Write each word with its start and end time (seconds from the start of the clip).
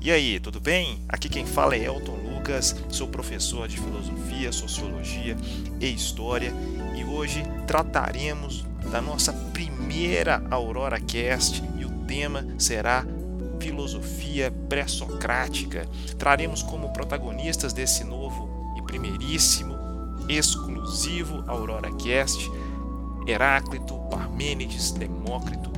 E 0.00 0.12
aí, 0.12 0.38
tudo 0.38 0.60
bem? 0.60 1.00
Aqui 1.08 1.28
quem 1.28 1.44
fala 1.44 1.74
é 1.74 1.84
Elton 1.84 2.14
Lucas, 2.14 2.76
sou 2.88 3.08
professor 3.08 3.66
de 3.66 3.78
filosofia, 3.78 4.52
sociologia 4.52 5.36
e 5.80 5.92
história 5.92 6.52
e 6.96 7.04
hoje 7.04 7.42
trataremos 7.66 8.64
da 8.92 9.02
nossa 9.02 9.32
primeira 9.32 10.40
Aurora 10.52 11.00
Cast 11.00 11.60
e 11.76 11.84
o 11.84 11.90
tema 12.06 12.46
será 12.58 13.04
filosofia 13.58 14.52
pré-socrática. 14.68 15.84
Traremos 16.16 16.62
como 16.62 16.92
protagonistas 16.92 17.72
desse 17.72 18.04
novo 18.04 18.48
e 18.78 18.82
primeiríssimo 18.82 19.76
exclusivo 20.28 21.42
Aurora 21.48 21.90
Cast 21.96 22.48
Heráclito, 23.26 23.98
Parmênides, 24.08 24.92
Demócrito, 24.92 25.72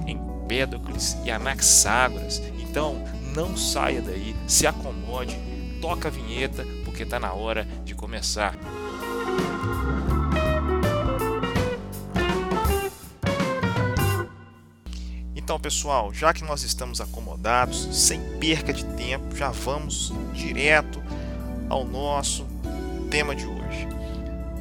Empédocles 0.51 1.17
e 1.25 1.31
Anaxágoras. 1.31 2.43
Então, 2.59 3.05
não 3.37 3.57
saia 3.57 4.03
daí, 4.03 4.35
se 4.49 4.67
acomode, 4.67 5.39
toca 5.81 6.09
a 6.09 6.11
vinheta, 6.11 6.67
porque 6.85 7.05
está 7.05 7.21
na 7.21 7.33
hora 7.33 7.65
de 7.85 7.95
começar. 7.95 8.57
Então, 15.37 15.61
pessoal, 15.61 16.13
já 16.13 16.35
que 16.35 16.43
nós 16.43 16.65
estamos 16.65 17.01
acomodados, 17.01 17.89
sem 17.93 18.21
perca 18.41 18.73
de 18.73 18.85
tempo, 18.85 19.37
já 19.37 19.51
vamos 19.51 20.13
direto 20.35 21.01
ao 21.69 21.85
nosso 21.85 22.45
tema 23.09 23.37
de 23.37 23.47
hoje. 23.47 23.87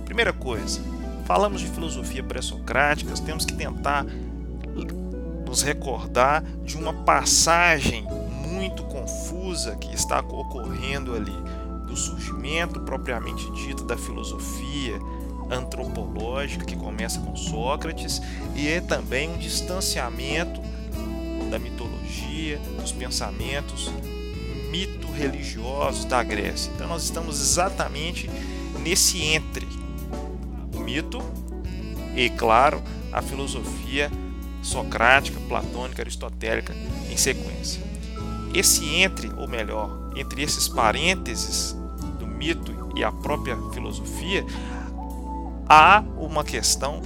Primeira 0.05 0.33
coisa, 0.33 0.81
falamos 1.25 1.61
de 1.61 1.67
filosofia 1.67 2.23
pré-socrática, 2.23 3.11
temos 3.25 3.43
que 3.43 3.53
tentar 3.53 4.05
nos 5.49 5.63
recordar 5.63 6.43
de 6.63 6.77
uma 6.77 6.93
passagem 6.93 8.03
muito 8.47 8.83
confusa 8.83 9.75
que 9.77 9.93
está 9.95 10.19
ocorrendo 10.19 11.15
ali 11.15 11.35
do 11.87 11.97
surgimento 11.97 12.79
propriamente 12.81 13.51
dito 13.53 13.83
da 13.83 13.97
filosofia 13.97 14.99
antropológica 15.49 16.63
que 16.63 16.75
começa 16.75 17.19
com 17.19 17.35
Sócrates 17.35 18.21
e 18.55 18.67
é 18.67 18.79
também 18.79 19.27
um 19.27 19.39
distanciamento 19.39 20.61
da 21.49 21.57
mitologia, 21.57 22.59
dos 22.79 22.91
pensamentos 22.91 23.91
mito-religiosos 24.69 26.05
da 26.05 26.21
Grécia. 26.21 26.71
Então 26.75 26.87
nós 26.87 27.01
estamos 27.01 27.41
exatamente 27.41 28.29
nesse 28.83 29.23
entre 29.23 29.67
o 30.75 30.79
mito 30.79 31.19
e, 32.15 32.29
claro, 32.29 32.83
a 33.11 33.19
filosofia 33.19 34.11
socrática, 34.61 35.39
platônica, 35.47 36.01
aristotélica 36.01 36.73
em 37.09 37.17
sequência. 37.17 37.81
Esse 38.53 38.85
entre, 38.95 39.29
ou 39.37 39.47
melhor, 39.47 40.11
entre 40.15 40.41
esses 40.41 40.67
parênteses 40.67 41.75
do 42.17 42.25
mito 42.25 42.91
e 42.95 43.03
a 43.03 43.11
própria 43.11 43.55
filosofia, 43.73 44.45
há 45.67 46.03
uma 46.17 46.43
questão 46.43 47.01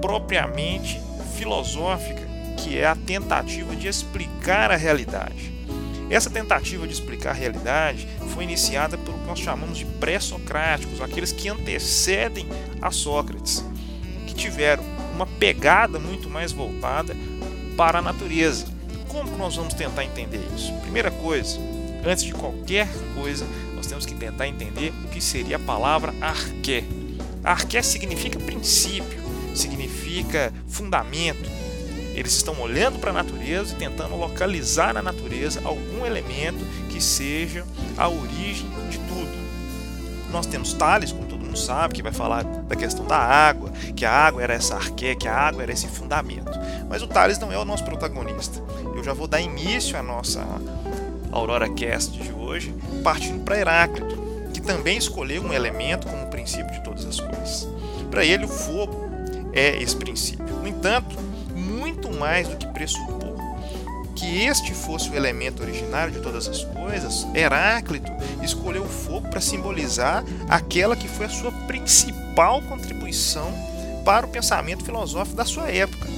propriamente 0.00 1.00
filosófica, 1.36 2.22
que 2.58 2.78
é 2.78 2.86
a 2.86 2.94
tentativa 2.94 3.74
de 3.74 3.88
explicar 3.88 4.70
a 4.70 4.76
realidade. 4.76 5.52
Essa 6.10 6.28
tentativa 6.28 6.86
de 6.86 6.92
explicar 6.92 7.30
a 7.30 7.32
realidade 7.32 8.06
foi 8.34 8.44
iniciada 8.44 8.98
pelo 8.98 9.18
que 9.18 9.26
nós 9.26 9.38
chamamos 9.38 9.78
de 9.78 9.86
pré-socráticos, 9.86 11.00
aqueles 11.00 11.32
que 11.32 11.48
antecedem 11.48 12.46
a 12.82 12.90
Sócrates, 12.90 13.64
que 14.26 14.34
tiveram 14.34 14.84
uma 15.22 15.26
pegada 15.38 16.00
muito 16.00 16.28
mais 16.28 16.50
voltada 16.50 17.16
para 17.76 18.00
a 18.00 18.02
natureza. 18.02 18.66
Como 19.08 19.30
que 19.30 19.38
nós 19.38 19.54
vamos 19.54 19.72
tentar 19.72 20.04
entender 20.04 20.40
isso? 20.54 20.72
Primeira 20.80 21.10
coisa, 21.10 21.58
antes 22.04 22.24
de 22.24 22.32
qualquer 22.32 22.88
coisa, 23.14 23.46
nós 23.76 23.86
temos 23.86 24.04
que 24.04 24.14
tentar 24.14 24.48
entender 24.48 24.92
o 25.04 25.08
que 25.08 25.20
seria 25.20 25.56
a 25.56 25.60
palavra 25.60 26.12
arqué. 26.20 26.82
Arqué 27.44 27.82
significa 27.82 28.38
princípio, 28.40 29.20
significa 29.54 30.52
fundamento. 30.66 31.48
Eles 32.14 32.32
estão 32.32 32.60
olhando 32.60 32.98
para 32.98 33.10
a 33.10 33.14
natureza 33.14 33.74
e 33.74 33.76
tentando 33.76 34.16
localizar 34.16 34.92
na 34.92 35.00
natureza 35.00 35.60
algum 35.64 36.04
elemento 36.04 36.64
que 36.90 37.00
seja 37.00 37.64
a 37.96 38.08
origem 38.08 38.68
de 38.90 38.98
tudo. 38.98 39.32
Nós 40.30 40.46
temos 40.46 40.72
Tales, 40.72 41.12
como 41.12 41.26
mundo 41.52 41.58
sabe, 41.58 41.94
que 41.94 42.02
vai 42.02 42.12
falar 42.12 42.42
da 42.42 42.74
questão 42.74 43.04
da 43.04 43.16
água, 43.16 43.70
que 43.94 44.04
a 44.04 44.10
água 44.10 44.42
era 44.42 44.54
essa 44.54 44.74
arqué, 44.74 45.14
que 45.14 45.28
a 45.28 45.34
água 45.34 45.62
era 45.62 45.72
esse 45.72 45.86
fundamento. 45.86 46.50
Mas 46.88 47.02
o 47.02 47.06
Tales 47.06 47.38
não 47.38 47.52
é 47.52 47.58
o 47.58 47.64
nosso 47.64 47.84
protagonista. 47.84 48.60
Eu 48.96 49.04
já 49.04 49.12
vou 49.12 49.26
dar 49.26 49.40
início 49.40 49.96
à 49.98 50.02
nossa 50.02 50.44
Aurora 51.30 51.68
Cast 51.68 52.18
de 52.18 52.32
hoje, 52.32 52.74
partindo 53.04 53.44
para 53.44 53.58
Heráclito, 53.58 54.16
que 54.52 54.60
também 54.60 54.96
escolheu 54.96 55.42
um 55.42 55.52
elemento 55.52 56.08
como 56.08 56.26
princípio 56.28 56.72
de 56.72 56.82
todas 56.82 57.04
as 57.04 57.20
coisas. 57.20 57.68
Para 58.10 58.24
ele, 58.24 58.44
o 58.44 58.48
fogo 58.48 59.10
é 59.52 59.76
esse 59.82 59.96
princípio. 59.96 60.54
No 60.56 60.66
entanto, 60.66 61.16
muito 61.54 62.10
mais 62.10 62.48
do 62.48 62.56
que 62.56 62.66
pressupor 62.68 63.21
que 64.14 64.44
este 64.44 64.74
fosse 64.74 65.10
o 65.10 65.14
elemento 65.14 65.62
originário 65.62 66.12
de 66.12 66.20
todas 66.20 66.48
as 66.48 66.64
coisas, 66.64 67.26
Heráclito 67.34 68.12
escolheu 68.42 68.82
o 68.82 68.88
fogo 68.88 69.28
para 69.28 69.40
simbolizar 69.40 70.24
aquela 70.48 70.96
que 70.96 71.08
foi 71.08 71.26
a 71.26 71.30
sua 71.30 71.52
principal 71.66 72.60
contribuição 72.62 73.52
para 74.04 74.26
o 74.26 74.28
pensamento 74.28 74.84
filosófico 74.84 75.36
da 75.36 75.44
sua 75.44 75.70
época, 75.70 76.08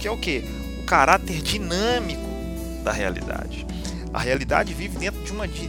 que 0.00 0.06
é 0.06 0.10
o 0.10 0.18
que? 0.18 0.44
O 0.80 0.84
caráter 0.84 1.40
dinâmico 1.42 2.28
da 2.82 2.92
realidade. 2.92 3.66
A 4.12 4.18
realidade 4.18 4.74
vive 4.74 4.98
dentro 4.98 5.22
de, 5.22 5.32
uma, 5.32 5.46
de, 5.46 5.68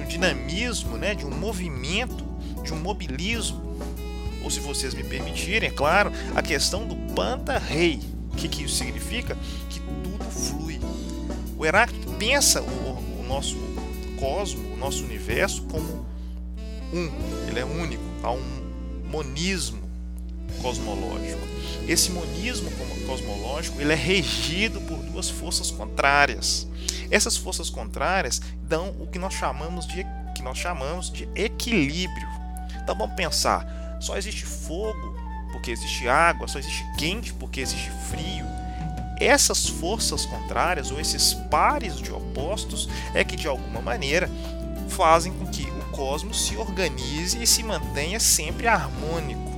um 0.00 0.06
dinamismo, 0.06 0.96
né, 0.96 1.14
de 1.14 1.26
um 1.26 1.30
movimento, 1.30 2.24
de 2.62 2.72
um 2.72 2.78
mobilismo. 2.78 3.60
Ou 4.42 4.50
se 4.50 4.60
vocês 4.60 4.94
me 4.94 5.04
permitirem, 5.04 5.68
é 5.68 5.72
claro, 5.72 6.10
a 6.34 6.42
questão 6.42 6.86
do 6.86 6.96
panta 7.14 7.58
rei. 7.58 8.00
O 8.32 8.36
que, 8.36 8.48
que 8.48 8.64
isso 8.64 8.76
significa? 8.76 9.36
Que. 9.68 9.82
O 11.62 11.64
Heráclito 11.64 12.10
pensa 12.14 12.60
o, 12.60 13.20
o 13.20 13.24
nosso 13.28 13.56
cosmo, 14.18 14.74
o 14.74 14.76
nosso 14.76 15.04
universo, 15.04 15.62
como 15.70 16.04
um. 16.92 17.08
Ele 17.46 17.60
é 17.60 17.64
único. 17.64 18.02
Há 18.20 18.32
um 18.32 18.42
monismo 19.08 19.80
cosmológico. 20.60 21.38
Esse 21.86 22.10
monismo 22.10 22.68
cosmológico 23.06 23.80
ele 23.80 23.92
é 23.92 23.94
regido 23.94 24.80
por 24.80 24.96
duas 25.04 25.30
forças 25.30 25.70
contrárias. 25.70 26.66
Essas 27.12 27.36
forças 27.36 27.70
contrárias 27.70 28.42
dão 28.64 28.96
o 28.98 29.06
que 29.06 29.20
nós 29.20 29.32
chamamos 29.32 29.86
de 29.86 30.04
que 30.34 30.42
nós 30.42 30.58
chamamos 30.58 31.12
de 31.12 31.28
equilíbrio. 31.32 32.26
Então 32.82 32.98
vamos 32.98 33.14
pensar, 33.14 33.98
só 34.00 34.16
existe 34.16 34.44
fogo 34.44 35.14
porque 35.52 35.70
existe 35.70 36.08
água, 36.08 36.48
só 36.48 36.58
existe 36.58 36.84
quente 36.98 37.32
porque 37.32 37.60
existe 37.60 37.88
frio 38.10 38.61
essas 39.22 39.68
forças 39.68 40.26
contrárias 40.26 40.90
ou 40.90 41.00
esses 41.00 41.34
pares 41.34 41.96
de 41.98 42.12
opostos 42.12 42.88
é 43.14 43.22
que 43.22 43.36
de 43.36 43.46
alguma 43.46 43.80
maneira 43.80 44.28
fazem 44.88 45.32
com 45.32 45.46
que 45.46 45.64
o 45.64 45.82
cosmos 45.92 46.46
se 46.46 46.56
organize 46.56 47.42
e 47.42 47.46
se 47.46 47.62
mantenha 47.62 48.18
sempre 48.18 48.66
harmônico. 48.66 49.52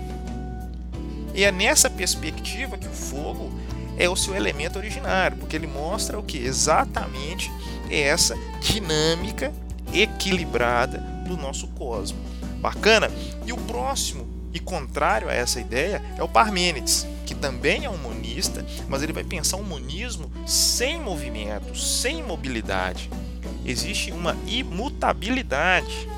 E 1.35 1.45
é 1.45 1.51
nessa 1.51 1.89
perspectiva 1.91 2.77
que 2.77 2.87
o 2.87 2.93
fogo 2.93 3.53
é 3.97 4.09
o 4.09 4.17
seu 4.17 4.35
elemento 4.35 4.79
originário, 4.79 5.37
porque 5.37 5.57
ele 5.57 5.67
mostra 5.67 6.19
o 6.19 6.23
que 6.23 6.39
exatamente 6.39 7.51
é 7.91 8.01
essa 8.01 8.37
dinâmica 8.61 9.53
equilibrada 9.93 10.99
do 11.27 11.37
nosso 11.37 11.69
cosmos. 11.69 12.21
Bacana? 12.61 13.11
E 13.47 13.53
o 13.53 13.57
próximo 13.57 14.27
e 14.53 14.59
contrário 14.59 15.29
a 15.29 15.35
essa 15.35 15.61
ideia 15.61 16.03
é 16.17 16.23
o 16.23 16.29
Parmênides, 16.29 17.07
que 17.25 17.35
também 17.35 17.85
é 17.85 17.91
um 17.91 17.99
monista, 17.99 18.65
mas 18.89 19.03
ele 19.03 19.12
vai 19.12 19.25
pensar 19.25 19.57
um 19.57 19.63
monismo 19.63 20.31
sem 20.47 21.01
movimento, 21.01 21.77
sem 21.77 22.22
mobilidade. 22.22 23.10
Existe 23.65 24.13
uma 24.13 24.37
imutabilidade. 24.47 26.09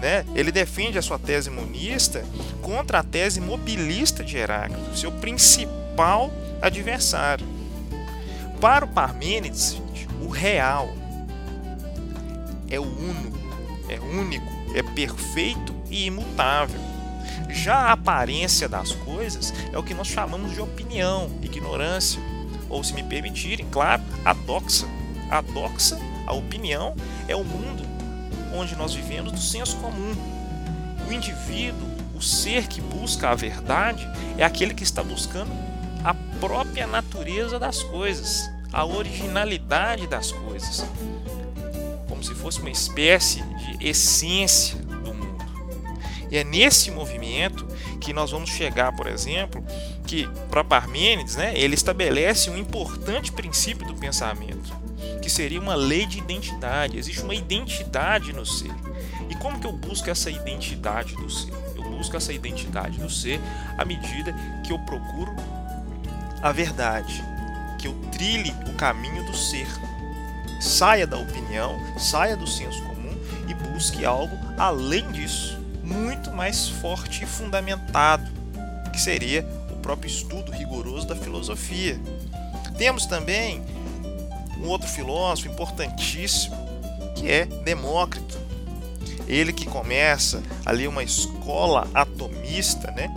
Né? 0.00 0.24
Ele 0.34 0.52
defende 0.52 0.98
a 0.98 1.02
sua 1.02 1.18
tese 1.18 1.50
monista 1.50 2.24
contra 2.62 3.00
a 3.00 3.02
tese 3.02 3.40
mobilista 3.40 4.22
de 4.22 4.36
Heráclito, 4.36 4.96
seu 4.96 5.10
principal 5.10 6.30
adversário. 6.60 7.46
Para 8.60 8.84
o 8.84 8.88
Parmênides, 8.88 9.80
o 10.22 10.28
real 10.28 10.88
é 12.68 12.78
o 12.78 12.82
uno, 12.82 13.32
é 13.88 13.98
único, 14.00 14.46
é 14.74 14.82
perfeito 14.82 15.74
e 15.90 16.06
imutável. 16.06 16.80
Já 17.48 17.76
a 17.76 17.92
aparência 17.92 18.68
das 18.68 18.92
coisas 18.92 19.52
é 19.72 19.78
o 19.78 19.82
que 19.82 19.94
nós 19.94 20.08
chamamos 20.08 20.52
de 20.52 20.60
opinião, 20.60 21.30
ignorância, 21.42 22.20
ou 22.68 22.82
se 22.82 22.92
me 22.94 23.02
permitirem, 23.02 23.66
claro, 23.70 24.02
a 24.24 24.32
doxa. 24.32 24.86
A 25.30 25.40
doxa, 25.40 25.98
a 26.26 26.32
opinião, 26.32 26.94
é 27.26 27.34
o 27.34 27.42
mundo 27.42 27.84
onde 28.54 28.76
nós 28.76 28.94
vivemos 28.94 29.32
do 29.32 29.40
senso 29.40 29.76
comum. 29.78 30.14
O 31.08 31.12
indivíduo, 31.12 31.88
o 32.14 32.22
ser 32.22 32.66
que 32.66 32.80
busca 32.80 33.30
a 33.30 33.34
verdade, 33.34 34.08
é 34.38 34.44
aquele 34.44 34.74
que 34.74 34.82
está 34.82 35.02
buscando 35.02 35.50
a 36.04 36.14
própria 36.40 36.86
natureza 36.86 37.58
das 37.58 37.82
coisas, 37.82 38.48
a 38.72 38.84
originalidade 38.84 40.06
das 40.06 40.32
coisas. 40.32 40.84
como 42.08 42.22
se 42.22 42.34
fosse 42.34 42.60
uma 42.60 42.70
espécie 42.70 43.42
de 43.42 43.88
essência. 43.88 44.78
E 46.30 46.36
é 46.36 46.44
nesse 46.44 46.90
movimento 46.90 47.66
que 48.00 48.12
nós 48.12 48.30
vamos 48.30 48.50
chegar, 48.50 48.92
por 48.92 49.06
exemplo, 49.06 49.64
que 50.06 50.28
para 50.50 50.64
Parmênides, 50.64 51.36
né, 51.36 51.52
ele 51.56 51.74
estabelece 51.74 52.50
um 52.50 52.56
importante 52.56 53.32
princípio 53.32 53.86
do 53.86 53.94
pensamento, 53.94 54.74
que 55.22 55.30
seria 55.30 55.60
uma 55.60 55.74
lei 55.74 56.06
de 56.06 56.18
identidade. 56.18 56.98
Existe 56.98 57.22
uma 57.22 57.34
identidade 57.34 58.32
no 58.32 58.44
ser. 58.46 58.72
E 59.28 59.34
como 59.36 59.58
que 59.58 59.66
eu 59.66 59.72
busco 59.72 60.10
essa 60.10 60.30
identidade 60.30 61.14
do 61.16 61.28
ser? 61.30 61.52
Eu 61.76 61.82
busco 61.90 62.16
essa 62.16 62.32
identidade 62.32 62.98
do 62.98 63.10
ser 63.10 63.40
à 63.76 63.84
medida 63.84 64.34
que 64.64 64.72
eu 64.72 64.78
procuro 64.80 65.34
a 66.42 66.52
verdade, 66.52 67.24
que 67.78 67.88
eu 67.88 67.94
trilhe 68.12 68.54
o 68.68 68.74
caminho 68.74 69.24
do 69.24 69.36
ser. 69.36 69.66
Saia 70.60 71.06
da 71.06 71.18
opinião, 71.18 71.78
saia 71.98 72.36
do 72.36 72.46
senso 72.46 72.82
comum 72.82 73.16
e 73.48 73.54
busque 73.54 74.04
algo 74.04 74.36
além 74.56 75.10
disso, 75.12 75.58
muito 75.86 76.32
mais 76.32 76.68
forte 76.68 77.22
e 77.22 77.26
fundamentado, 77.26 78.28
que 78.92 79.00
seria 79.00 79.46
o 79.70 79.76
próprio 79.76 80.08
estudo 80.08 80.50
rigoroso 80.50 81.06
da 81.06 81.14
filosofia. 81.14 82.00
Temos 82.76 83.06
também 83.06 83.62
um 84.58 84.66
outro 84.68 84.88
filósofo 84.88 85.48
importantíssimo, 85.48 86.56
que 87.14 87.30
é 87.30 87.46
Demócrito. 87.46 88.38
Ele 89.28 89.52
que 89.52 89.66
começa 89.66 90.42
ali 90.64 90.86
uma 90.86 91.02
escola 91.02 91.88
atomista, 91.94 92.90
né? 92.90 93.12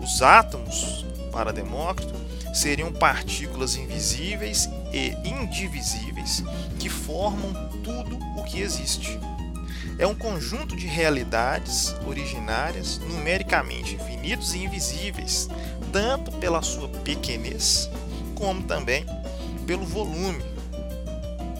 Os 0.00 0.22
átomos 0.22 1.04
para 1.30 1.52
Demócrito 1.52 2.14
seriam 2.54 2.92
partículas 2.92 3.76
invisíveis 3.76 4.68
e 4.92 5.16
indivisíveis 5.26 6.42
que 6.78 6.88
formam 6.88 7.52
tudo 7.82 8.18
o 8.36 8.44
que 8.44 8.60
existe. 8.60 9.18
É 10.02 10.06
um 10.06 10.16
conjunto 10.16 10.74
de 10.74 10.84
realidades 10.84 11.94
originárias, 12.04 12.98
numericamente 12.98 13.94
infinitos 13.94 14.52
e 14.52 14.64
invisíveis, 14.64 15.48
tanto 15.92 16.32
pela 16.38 16.60
sua 16.60 16.88
pequenez, 16.88 17.88
como 18.34 18.64
também 18.64 19.06
pelo 19.64 19.86
volume. 19.86 20.42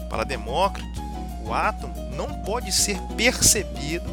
Para 0.09 0.25
Demócrito, 0.25 1.01
o 1.45 1.53
átomo 1.53 1.95
não 2.17 2.43
pode 2.43 2.73
ser 2.73 2.99
percebido 3.15 4.09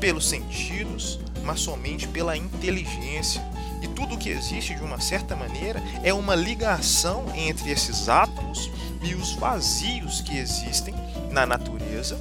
pelos 0.00 0.28
sentidos, 0.28 1.20
mas 1.44 1.60
somente 1.60 2.08
pela 2.08 2.36
inteligência, 2.36 3.40
e 3.80 3.86
tudo 3.86 4.16
o 4.16 4.18
que 4.18 4.30
existe, 4.30 4.74
de 4.74 4.82
uma 4.82 5.00
certa 5.00 5.36
maneira, 5.36 5.80
é 6.02 6.12
uma 6.12 6.34
ligação 6.34 7.32
entre 7.32 7.70
esses 7.70 8.08
átomos 8.08 8.68
e 9.04 9.14
os 9.14 9.34
vazios 9.34 10.20
que 10.20 10.36
existem 10.36 10.92
na 11.30 11.46
natureza, 11.46 12.18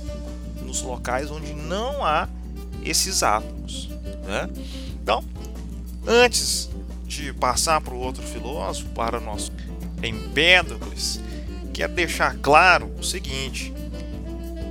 nos 0.72 0.82
locais 0.82 1.30
onde 1.30 1.54
não 1.54 2.06
há 2.06 2.30
esses 2.82 3.24
átomos. 3.24 3.90
Né? 4.26 4.50
Então, 5.04 5.22
antes 6.08 6.70
de 7.06 7.34
passar 7.34 7.82
para 7.82 7.94
o 7.94 8.00
outro 8.00 8.24
filósofo, 8.24 8.88
para 8.90 9.18
o 9.18 9.22
nosso 9.22 9.52
Empédocles, 10.02 11.20
quero 11.74 11.94
deixar 11.94 12.38
claro 12.38 12.90
o 12.98 13.04
seguinte: 13.04 13.74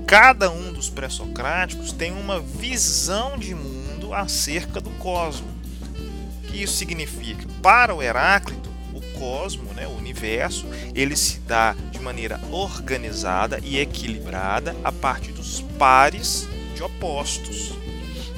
cada 0.06 0.50
um 0.50 0.72
dos 0.72 0.88
pré-socráticos 0.88 1.92
tem 1.92 2.10
uma 2.12 2.40
visão 2.40 3.38
de 3.38 3.54
mundo 3.54 4.14
acerca 4.14 4.80
do 4.80 4.90
cosmos 4.92 5.60
que 6.50 6.62
isso 6.62 6.76
significa? 6.76 7.46
Para 7.62 7.94
o 7.94 8.02
Heráclito, 8.02 8.68
o 8.68 8.69
cosmo, 9.20 9.74
né, 9.74 9.86
o 9.86 9.90
universo, 9.90 10.66
ele 10.94 11.14
se 11.14 11.38
dá 11.40 11.76
de 11.92 12.00
maneira 12.00 12.40
organizada 12.50 13.60
e 13.62 13.78
equilibrada 13.78 14.74
a 14.82 14.90
partir 14.90 15.32
dos 15.32 15.60
pares 15.78 16.48
de 16.74 16.82
opostos. 16.82 17.74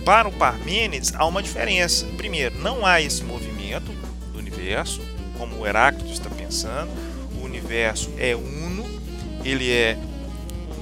Para 0.04 0.26
o 0.28 0.32
Parmênides, 0.32 1.14
há 1.14 1.24
uma 1.24 1.40
diferença. 1.40 2.04
Primeiro, 2.16 2.58
não 2.58 2.84
há 2.84 3.00
esse 3.00 3.22
movimento 3.22 3.92
do 4.32 4.38
universo, 4.38 5.00
como 5.38 5.60
o 5.60 5.66
Heráclito 5.66 6.12
está 6.12 6.28
pensando. 6.28 6.90
O 7.40 7.44
universo 7.44 8.10
é 8.18 8.34
uno, 8.34 8.84
ele 9.44 9.70
é 9.70 9.96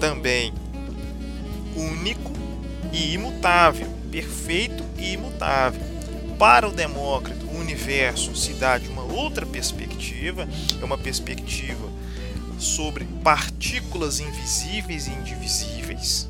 também 0.00 0.54
único 1.76 2.32
e 2.90 3.12
imutável, 3.12 3.86
perfeito 4.10 4.82
e 4.98 5.12
imutável 5.12 5.82
para 6.38 6.66
o 6.66 6.72
Demócrito, 6.72 7.49
universo 7.60 8.34
se 8.34 8.54
dá 8.54 8.78
de 8.78 8.88
uma 8.88 9.02
outra 9.02 9.46
perspectiva, 9.46 10.48
é 10.80 10.84
uma 10.84 10.98
perspectiva 10.98 11.88
sobre 12.58 13.04
partículas 13.22 14.20
invisíveis 14.20 15.06
e 15.06 15.10
indivisíveis, 15.10 16.28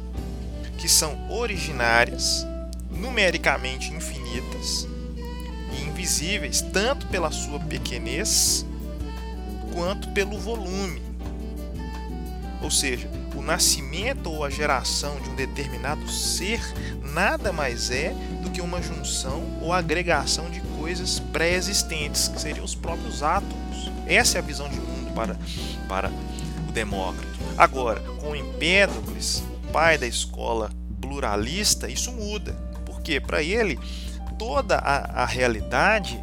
que 0.78 0.88
são 0.88 1.30
originárias, 1.30 2.46
numericamente 2.90 3.92
infinitas 3.92 4.86
e 5.72 5.82
invisíveis, 5.82 6.60
tanto 6.60 7.06
pela 7.08 7.30
sua 7.30 7.58
pequenez 7.58 8.64
quanto 9.72 10.08
pelo 10.08 10.38
volume. 10.38 11.02
Ou 12.62 12.70
seja, 12.70 13.08
o 13.34 13.42
nascimento 13.42 14.30
ou 14.30 14.44
a 14.44 14.50
geração 14.50 15.20
de 15.20 15.28
um 15.30 15.34
determinado 15.34 16.08
ser 16.08 16.60
nada 17.12 17.52
mais 17.52 17.90
é 17.90 18.14
do 18.42 18.50
que 18.50 18.60
uma 18.60 18.82
junção 18.82 19.42
ou 19.60 19.72
agregação 19.72 20.50
de 20.50 20.60
coisas 20.78 21.18
pré-existentes, 21.18 22.28
que 22.28 22.40
seriam 22.40 22.64
os 22.64 22.74
próprios 22.74 23.22
átomos. 23.22 23.90
Essa 24.06 24.38
é 24.38 24.40
a 24.40 24.44
visão 24.44 24.68
de 24.68 24.76
mundo 24.76 25.12
para, 25.14 25.36
para 25.88 26.10
o 26.68 26.72
Demócrito. 26.72 27.38
Agora, 27.56 28.00
com 28.20 28.34
Empédocles, 28.34 29.42
pai 29.72 29.98
da 29.98 30.06
escola 30.06 30.70
pluralista, 31.00 31.88
isso 31.88 32.12
muda, 32.12 32.52
porque 32.86 33.20
para 33.20 33.42
ele 33.42 33.78
toda 34.38 34.76
a, 34.76 35.22
a 35.22 35.26
realidade 35.26 36.18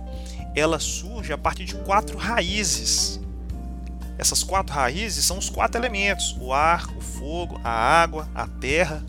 ela 0.56 0.80
surge 0.80 1.32
a 1.32 1.38
partir 1.38 1.66
de 1.66 1.76
quatro 1.76 2.18
raízes. 2.18 3.20
Essas 4.18 4.44
quatro 4.44 4.74
raízes 4.74 5.26
são 5.26 5.38
os 5.38 5.50
quatro 5.50 5.80
elementos: 5.80 6.36
o 6.40 6.54
ar, 6.54 6.88
o 6.98 7.02
fogo, 7.02 7.60
a 7.64 7.70
água, 7.70 8.28
a 8.34 8.48
terra 8.48 9.04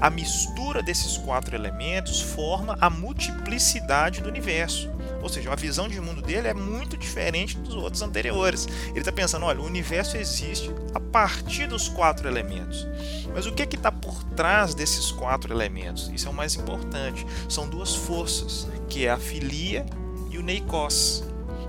a 0.00 0.08
mistura 0.08 0.82
desses 0.82 1.18
quatro 1.18 1.54
elementos 1.54 2.20
forma 2.20 2.76
a 2.80 2.88
multiplicidade 2.88 4.20
do 4.20 4.28
universo. 4.28 4.90
Ou 5.22 5.28
seja, 5.28 5.52
a 5.52 5.56
visão 5.56 5.88
de 5.88 6.00
mundo 6.00 6.22
dele 6.22 6.48
é 6.48 6.54
muito 6.54 6.96
diferente 6.96 7.58
dos 7.58 7.74
outros 7.74 8.00
anteriores. 8.00 8.66
Ele 8.88 9.00
está 9.00 9.12
pensando: 9.12 9.44
olha, 9.44 9.60
o 9.60 9.66
universo 9.66 10.16
existe 10.16 10.70
a 10.94 11.00
partir 11.00 11.66
dos 11.66 11.88
quatro 11.88 12.26
elementos. 12.26 12.86
Mas 13.34 13.46
o 13.46 13.52
que 13.52 13.62
está 13.62 13.92
por 13.92 14.24
trás 14.24 14.74
desses 14.74 15.10
quatro 15.12 15.52
elementos? 15.52 16.10
Isso 16.14 16.26
é 16.26 16.30
o 16.30 16.34
mais 16.34 16.54
importante. 16.54 17.26
São 17.48 17.68
duas 17.68 17.94
forças, 17.94 18.66
que 18.88 19.06
é 19.06 19.10
a 19.10 19.18
filia 19.18 19.84
e 20.30 20.38
o 20.38 20.42
neikos, 20.42 21.22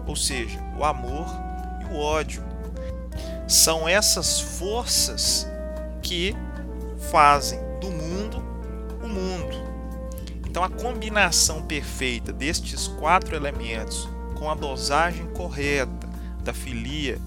ou 0.07 0.15
seja, 0.15 0.59
o 0.77 0.85
amor 0.85 1.27
e 1.81 1.93
o 1.93 1.97
ódio. 1.97 2.50
São 3.51 3.85
essas 3.85 4.39
forças 4.39 5.45
que 6.01 6.33
fazem 7.11 7.59
do 7.81 7.91
mundo 7.91 8.41
o 9.03 9.09
mundo. 9.09 9.57
Então 10.47 10.63
a 10.63 10.69
combinação 10.69 11.61
perfeita 11.61 12.31
destes 12.31 12.87
quatro 12.87 13.35
elementos 13.35 14.07
com 14.35 14.49
a 14.49 14.55
dosagem 14.55 15.27
correta 15.33 16.07
da 16.41 16.53
filia 16.53 17.19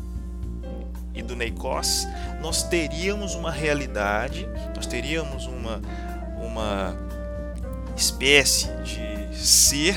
e 1.14 1.22
do 1.22 1.36
neikos, 1.36 2.08
nós 2.40 2.62
teríamos 2.62 3.34
uma 3.34 3.50
realidade, 3.50 4.48
nós 4.74 4.86
teríamos 4.86 5.44
uma, 5.44 5.82
uma 6.38 6.96
espécie 7.94 8.68
de 8.82 9.36
ser, 9.36 9.94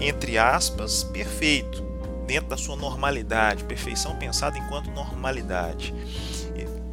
entre 0.00 0.38
aspas, 0.38 1.04
perfeito, 1.04 1.91
dentro 2.26 2.48
da 2.48 2.56
sua 2.56 2.76
normalidade, 2.76 3.64
perfeição 3.64 4.16
pensada 4.16 4.58
enquanto 4.58 4.90
normalidade. 4.90 5.94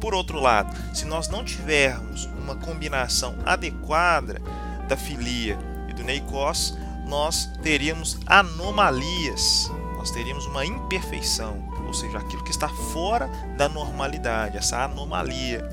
Por 0.00 0.14
outro 0.14 0.40
lado, 0.40 0.74
se 0.94 1.04
nós 1.04 1.28
não 1.28 1.44
tivermos 1.44 2.24
uma 2.24 2.56
combinação 2.56 3.34
adequada 3.44 4.40
da 4.88 4.96
filia 4.96 5.58
e 5.88 5.92
do 5.92 6.02
neikos, 6.02 6.74
nós 7.06 7.50
teríamos 7.62 8.18
anomalias, 8.26 9.70
nós 9.96 10.10
teríamos 10.10 10.46
uma 10.46 10.64
imperfeição, 10.64 11.68
ou 11.86 11.92
seja, 11.92 12.16
aquilo 12.16 12.42
que 12.42 12.50
está 12.50 12.68
fora 12.68 13.28
da 13.58 13.68
normalidade, 13.68 14.56
essa 14.56 14.84
anomalia. 14.84 15.68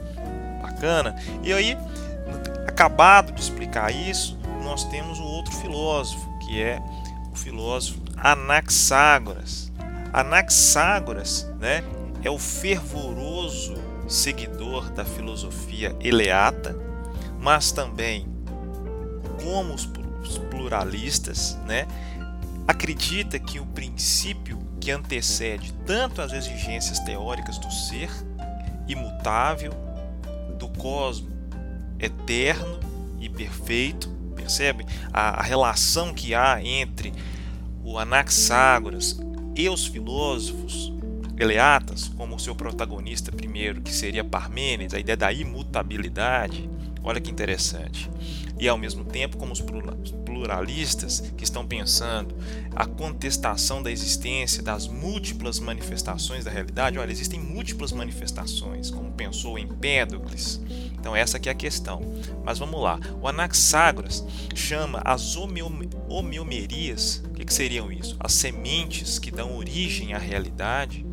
Bacana? 0.62 1.16
E 1.42 1.54
aí, 1.54 1.78
acabado 2.68 3.32
de 3.32 3.40
explicar 3.40 3.94
isso, 3.94 4.38
nós 4.62 4.84
temos 4.84 5.20
o 5.20 5.24
outro 5.24 5.56
filósofo, 5.56 6.38
que 6.40 6.62
é 6.62 6.82
o 7.32 7.36
filósofo 7.36 8.07
Anaxágoras. 8.18 9.72
Anaxágoras 10.12 11.48
né, 11.60 11.84
é 12.24 12.30
o 12.30 12.38
fervoroso 12.38 13.76
seguidor 14.08 14.90
da 14.92 15.06
filosofia 15.06 15.96
eleata, 16.02 16.76
mas 17.40 17.72
também 17.72 18.28
como 19.44 19.74
os 19.74 19.86
pluralistas, 20.50 21.58
né, 21.66 21.88
acredita 22.68 23.40
que 23.40 23.60
o 23.60 23.66
princípio 23.66 24.60
que 24.80 24.92
antecede 24.92 25.74
tanto 25.86 26.22
as 26.22 26.34
exigências 26.34 27.00
teóricas 27.00 27.58
do 27.58 27.72
ser, 27.72 28.10
imutável, 28.88 29.74
do 30.58 30.68
cosmo 30.70 31.30
eterno 32.00 32.80
e 33.20 33.30
perfeito, 33.30 34.10
percebe? 34.36 34.86
A, 35.12 35.40
a 35.40 35.44
relação 35.44 36.14
que 36.14 36.34
há 36.34 36.62
entre 36.64 37.14
o 37.88 37.98
Anaxágoras 37.98 39.18
e 39.56 39.70
os 39.70 39.88
filósofos 39.88 40.92
Eleatas, 41.40 42.10
como 42.18 42.36
o 42.36 42.40
seu 42.40 42.54
protagonista 42.54 43.32
primeiro, 43.32 43.80
que 43.80 43.94
seria 43.94 44.26
Parmênides, 44.26 44.94
a 44.94 45.00
ideia 45.00 45.16
da 45.16 45.32
imutabilidade, 45.32 46.70
olha 47.02 47.22
que 47.22 47.32
interessante. 47.32 48.10
E 48.60 48.68
ao 48.68 48.78
mesmo 48.78 49.06
tempo, 49.06 49.38
como 49.38 49.54
os 49.54 49.62
pluralistas 50.26 51.32
que 51.38 51.44
estão 51.44 51.66
pensando 51.66 52.36
a 52.76 52.86
contestação 52.86 53.82
da 53.82 53.92
existência 53.92 54.62
das 54.62 54.88
múltiplas 54.88 55.60
manifestações 55.60 56.44
da 56.44 56.52
realidade, 56.52 56.98
olha, 57.00 57.12
existem 57.12 57.40
múltiplas 57.40 57.92
manifestações, 57.94 58.90
como 58.92 59.12
pensou 59.12 59.58
Empédocles. 59.58 60.60
Então 61.00 61.16
essa 61.16 61.38
aqui 61.38 61.50
é 61.50 61.52
a 61.52 61.56
questão. 61.56 62.02
Mas 62.44 62.60
vamos 62.60 62.82
lá. 62.82 63.00
O 63.22 63.28
Anaxágoras 63.28 64.24
chama 64.56 65.02
as 65.06 65.36
homeomerias, 65.36 67.24
o 67.26 67.34
que, 67.34 67.46
que 67.46 67.54
seriam 67.54 67.92
isso? 67.92 68.16
As 68.20 68.34
sementes 68.34 69.20
que 69.20 69.32
dão 69.32 69.56
origem 69.58 70.14
à 70.14 70.18
realidade, 70.18 71.06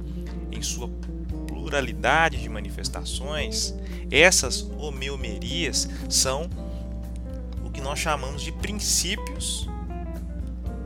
em 0.50 0.62
sua 0.62 0.88
pluralidade 1.46 2.40
de 2.40 2.48
manifestações, 2.48 3.74
essas 4.10 4.62
homeomerias 4.78 5.88
são 6.08 6.48
o 7.64 7.70
que 7.70 7.80
nós 7.80 7.98
chamamos 7.98 8.42
de 8.42 8.52
princípios 8.52 9.68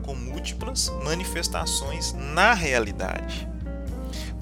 com 0.02 0.14
múltiplas 0.14 0.90
manifestações 1.04 2.14
na 2.14 2.54
realidade. 2.54 3.46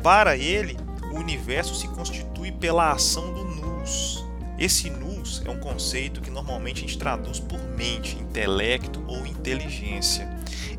Para 0.02 0.36
ele, 0.36 0.76
o 1.12 1.16
universo 1.16 1.74
se 1.74 1.88
constitui 1.88 2.52
pela 2.52 2.92
ação 2.92 3.32
do 3.34 3.44
nous. 3.44 4.15
Esse 4.58 4.88
nous 4.88 5.42
é 5.44 5.50
um 5.50 5.58
conceito 5.58 6.20
que 6.20 6.30
normalmente 6.30 6.78
a 6.78 6.80
gente 6.86 6.98
traduz 6.98 7.38
por 7.38 7.60
mente, 7.76 8.16
intelecto 8.16 9.04
ou 9.06 9.26
inteligência. 9.26 10.28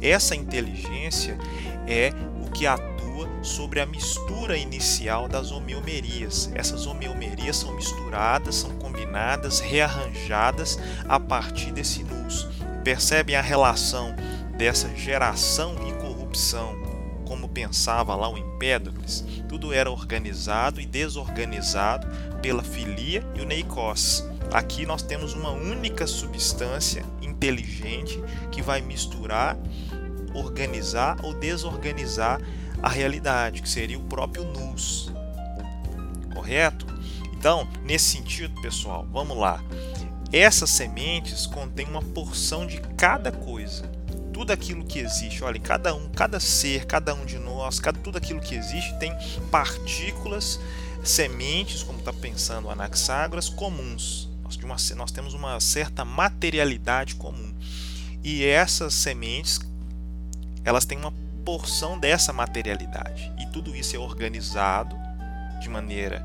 Essa 0.01 0.35
inteligência 0.35 1.37
é 1.87 2.11
o 2.43 2.49
que 2.49 2.65
atua 2.65 2.97
sobre 3.43 3.79
a 3.79 3.85
mistura 3.85 4.57
inicial 4.57 5.27
das 5.27 5.51
homeomerias. 5.51 6.51
Essas 6.55 6.87
homeomerias 6.87 7.57
são 7.57 7.75
misturadas, 7.75 8.55
são 8.55 8.71
combinadas, 8.77 9.59
rearranjadas 9.59 10.79
a 11.07 11.19
partir 11.19 11.71
desse 11.71 12.03
nus. 12.03 12.47
Percebem 12.83 13.35
a 13.35 13.41
relação 13.41 14.15
dessa 14.57 14.89
geração 14.95 15.75
e 15.87 15.93
corrupção, 16.01 16.86
como 17.27 17.49
pensava 17.49 18.15
lá 18.15 18.29
o 18.29 18.37
Empédocles? 18.37 19.25
Tudo 19.49 19.73
era 19.73 19.91
organizado 19.91 20.79
e 20.79 20.85
desorganizado 20.85 22.07
pela 22.41 22.63
filia 22.63 23.21
e 23.35 23.41
o 23.41 23.45
neikos. 23.45 24.23
Aqui 24.53 24.85
nós 24.85 25.01
temos 25.01 25.33
uma 25.33 25.51
única 25.51 26.07
substância 26.07 27.03
inteligente 27.21 28.17
que 28.49 28.61
vai 28.61 28.79
misturar, 28.79 29.57
organizar 30.33 31.17
ou 31.21 31.33
desorganizar 31.33 32.39
a 32.81 32.87
realidade, 32.87 33.61
que 33.61 33.69
seria 33.69 33.99
o 33.99 34.03
próprio 34.03 34.45
nous. 34.45 35.11
Correto? 36.33 36.85
Então, 37.33 37.67
nesse 37.83 38.05
sentido, 38.05 38.61
pessoal, 38.61 39.05
vamos 39.11 39.37
lá. 39.37 39.61
Essas 40.31 40.69
sementes 40.69 41.45
contêm 41.45 41.87
uma 41.87 42.01
porção 42.01 42.65
de 42.65 42.79
cada 42.95 43.31
coisa. 43.31 43.96
Tudo 44.37 44.53
aquilo 44.53 44.85
que 44.85 44.99
existe, 44.99 45.43
olha, 45.43 45.59
cada 45.59 45.95
um, 45.95 46.09
cada 46.09 46.39
ser, 46.39 46.85
cada 46.85 47.11
um 47.11 47.25
de 47.25 47.39
nós, 47.39 47.79
cada, 47.79 47.97
tudo 47.97 48.19
aquilo 48.19 48.39
que 48.39 48.53
existe 48.53 48.93
tem 48.99 49.11
partículas, 49.49 50.59
sementes, 51.03 51.81
como 51.81 51.97
está 51.97 52.13
pensando 52.13 52.69
Anaxágoras, 52.69 53.49
comuns. 53.49 54.29
Nós, 54.43 54.55
uma, 54.57 54.95
nós 54.95 55.11
temos 55.11 55.33
uma 55.33 55.59
certa 55.59 56.05
materialidade 56.05 57.15
comum. 57.15 57.51
E 58.23 58.45
essas 58.45 58.93
sementes, 58.93 59.59
elas 60.63 60.85
têm 60.85 60.99
uma 60.99 61.13
porção 61.43 61.97
dessa 61.97 62.31
materialidade. 62.31 63.33
E 63.39 63.47
tudo 63.47 63.75
isso 63.75 63.95
é 63.95 63.99
organizado 63.99 64.95
de 65.59 65.67
maneira 65.67 66.23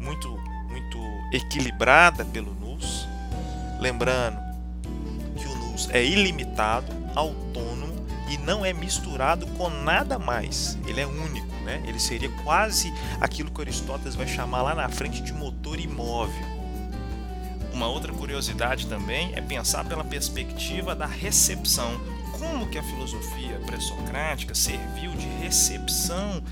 muito, 0.00 0.30
muito 0.70 0.98
equilibrada 1.30 2.24
pelo 2.24 2.54
NUS. 2.54 3.06
Lembrando 3.78 4.41
é 5.92 6.04
ilimitado, 6.04 6.92
autônomo 7.14 7.92
e 8.28 8.38
não 8.38 8.64
é 8.64 8.72
misturado 8.72 9.46
com 9.46 9.68
nada 9.68 10.18
mais. 10.18 10.78
Ele 10.86 11.00
é 11.00 11.06
único, 11.06 11.54
né? 11.64 11.82
Ele 11.86 12.00
seria 12.00 12.30
quase 12.42 12.92
aquilo 13.20 13.50
que 13.50 13.60
Aristóteles 13.60 14.14
vai 14.14 14.26
chamar 14.26 14.62
lá 14.62 14.74
na 14.74 14.88
frente 14.88 15.22
de 15.22 15.32
motor 15.32 15.78
imóvel. 15.78 16.52
Uma 17.74 17.88
outra 17.88 18.12
curiosidade 18.12 18.86
também 18.86 19.32
é 19.34 19.40
pensar 19.40 19.84
pela 19.84 20.04
perspectiva 20.04 20.94
da 20.94 21.06
recepção 21.06 22.00
como 22.38 22.68
que 22.68 22.78
a 22.78 22.82
filosofia 22.82 23.60
pré-socrática 23.66 24.54
serviu 24.54 25.12
de 25.12 25.26
recepção 25.42 26.42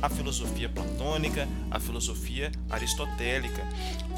à 0.00 0.08
filosofia 0.08 0.68
platônica, 0.68 1.48
à 1.70 1.80
filosofia 1.80 2.50
aristotélica. 2.68 3.64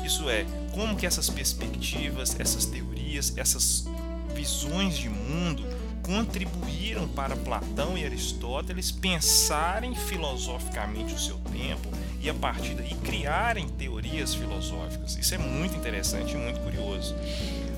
Isso 0.04 0.28
é, 0.28 0.44
como 0.73 0.97
que 0.97 1.06
essas 1.06 1.30
perspectivas, 1.30 2.38
essas 2.38 2.64
teorias, 2.64 3.33
essas 3.37 3.87
visões 4.35 4.97
de 4.97 5.09
mundo 5.09 5.64
contribuíram 6.03 7.09
para 7.09 7.35
Platão 7.35 7.97
e 7.97 8.05
Aristóteles 8.05 8.91
pensarem 8.91 9.95
filosoficamente 9.95 11.14
o 11.14 11.19
seu 11.19 11.38
tempo 11.50 11.88
e 12.21 12.29
a 12.29 12.35
partir 12.35 12.75
daí 12.75 12.95
criarem 13.03 13.69
teorias 13.69 14.35
filosóficas. 14.35 15.17
Isso 15.17 15.35
é 15.35 15.38
muito 15.38 15.76
interessante 15.76 16.35
e 16.35 16.37
muito 16.37 16.61
curioso 16.61 17.14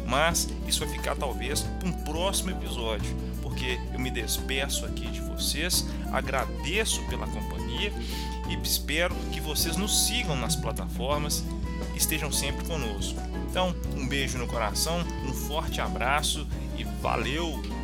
mas 0.07 0.49
isso 0.67 0.81
vai 0.81 0.89
ficar 0.89 1.17
talvez 1.17 1.61
para 1.61 1.89
um 1.89 1.93
próximo 1.93 2.51
episódio, 2.51 3.15
porque 3.43 3.79
eu 3.93 3.99
me 3.99 4.11
despeço 4.11 4.87
aqui 4.87 5.07
de 5.09 5.21
vocês, 5.21 5.85
agradeço 6.13 7.03
pela 7.09 7.27
companhia 7.27 7.93
e 8.49 8.55
espero 8.63 9.15
que 9.33 9.41
vocês 9.41 9.77
nos 9.77 10.07
sigam 10.07 10.37
nas 10.37 10.55
plataformas 10.55 11.45
e 11.95 11.99
estejam 11.99 12.31
sempre 12.31 12.65
conosco. 12.67 13.21
Então, 13.49 13.75
um 13.95 14.07
beijo 14.07 14.39
no 14.39 14.47
coração, 14.47 15.05
um 15.27 15.33
forte 15.33 15.81
abraço 15.81 16.47
e 16.77 16.85
valeu! 16.85 17.76